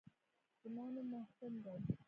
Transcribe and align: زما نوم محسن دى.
زما 0.61 0.85
نوم 0.93 1.07
محسن 1.11 1.53
دى. 1.63 1.73